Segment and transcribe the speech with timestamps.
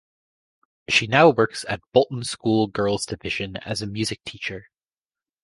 [0.89, 4.67] She now works at Bolton School Girls Division as a music teacher.